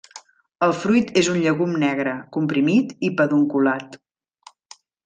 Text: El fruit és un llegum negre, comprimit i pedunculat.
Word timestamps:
El 0.67 0.71
fruit 0.83 1.11
és 1.23 1.29
un 1.35 1.37
llegum 1.43 1.77
negre, 1.85 2.17
comprimit 2.39 2.97
i 3.11 3.15
pedunculat. 3.21 4.03